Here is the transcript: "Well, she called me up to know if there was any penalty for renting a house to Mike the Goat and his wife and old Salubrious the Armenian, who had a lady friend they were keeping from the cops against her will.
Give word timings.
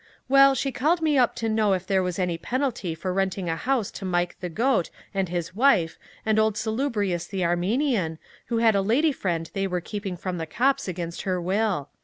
"Well, 0.27 0.55
she 0.55 0.71
called 0.71 0.99
me 1.03 1.15
up 1.15 1.35
to 1.35 1.47
know 1.47 1.73
if 1.73 1.85
there 1.85 2.01
was 2.01 2.17
any 2.17 2.35
penalty 2.35 2.95
for 2.95 3.13
renting 3.13 3.47
a 3.47 3.55
house 3.55 3.91
to 3.91 4.03
Mike 4.03 4.35
the 4.39 4.49
Goat 4.49 4.89
and 5.13 5.29
his 5.29 5.55
wife 5.55 5.99
and 6.25 6.39
old 6.39 6.57
Salubrious 6.57 7.27
the 7.27 7.45
Armenian, 7.45 8.17
who 8.47 8.57
had 8.57 8.73
a 8.73 8.81
lady 8.81 9.11
friend 9.11 9.51
they 9.53 9.67
were 9.67 9.79
keeping 9.79 10.17
from 10.17 10.39
the 10.39 10.47
cops 10.47 10.87
against 10.87 11.21
her 11.21 11.39
will. 11.39 11.89